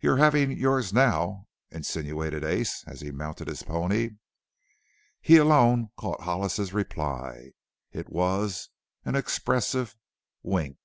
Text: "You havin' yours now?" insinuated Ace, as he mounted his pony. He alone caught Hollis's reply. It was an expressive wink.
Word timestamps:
"You 0.00 0.16
havin' 0.16 0.50
yours 0.52 0.94
now?" 0.94 1.44
insinuated 1.70 2.42
Ace, 2.42 2.84
as 2.86 3.02
he 3.02 3.10
mounted 3.10 3.48
his 3.48 3.62
pony. 3.64 4.12
He 5.20 5.36
alone 5.36 5.90
caught 5.98 6.22
Hollis's 6.22 6.72
reply. 6.72 7.50
It 7.92 8.08
was 8.08 8.70
an 9.04 9.14
expressive 9.14 9.94
wink. 10.42 10.78